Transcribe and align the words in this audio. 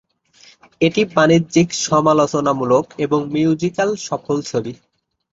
এটি 0.81 1.01
বাণিজ্যিক, 1.15 1.67
সমালোচনামূলক 1.85 2.85
এবং 3.05 3.19
মিউজিক্যাল 3.33 3.89
সফল 4.07 4.37
ছবি। 4.49 4.73